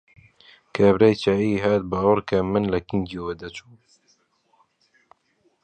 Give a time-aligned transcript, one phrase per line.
[0.75, 3.77] کابرای چاییچی هات، باوەڕ کە من لە کنگیەوە دەچووم!